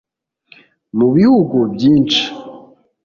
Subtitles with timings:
[0.97, 2.23] Mu bihugu byinshi